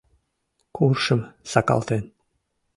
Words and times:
Куршым 0.75 1.21
сакалтен 1.51 2.03